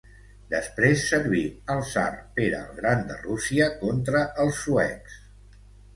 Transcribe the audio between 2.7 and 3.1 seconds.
Gran